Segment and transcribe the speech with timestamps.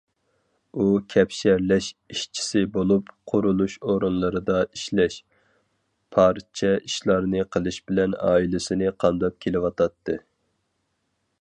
[0.77, 5.17] ئۇ كەپشەرلەش ئىشچىسى بولۇپ، قۇرۇلۇش ئورۇنلىرىدا ئىشلەش،
[6.17, 10.17] پارچە ئىشلارنى قىلىش بىلەن ئائىلىسىنى قامداپ كېلىۋاتاتتى.